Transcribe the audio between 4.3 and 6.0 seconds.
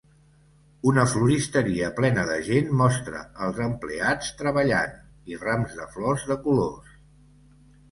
treballant i rams de